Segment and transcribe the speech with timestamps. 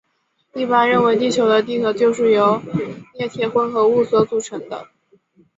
[0.55, 2.59] 一般认为地球的地核就是由
[3.19, 4.87] 镍铁混合物所组成的。